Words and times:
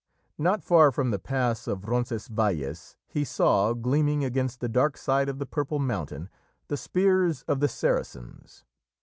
Not 0.39 0.63
far 0.63 0.91
from 0.91 1.11
the 1.11 1.19
pass 1.19 1.67
of 1.67 1.87
Roncesvalles 1.87 2.95
he 3.07 3.23
saw, 3.23 3.73
gleaming 3.73 4.25
against 4.25 4.59
the 4.59 4.67
dark 4.67 4.97
side 4.97 5.29
of 5.29 5.37
the 5.37 5.45
purple 5.45 5.77
mountain, 5.77 6.27
the 6.69 6.75
spears 6.75 7.43
of 7.43 7.59
the 7.59 7.67
Saracens. 7.67 8.63